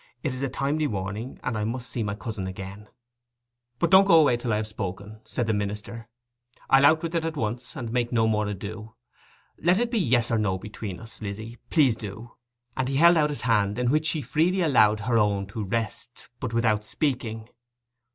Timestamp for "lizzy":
11.21-11.59